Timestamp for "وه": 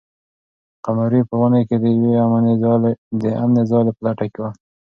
4.43-4.51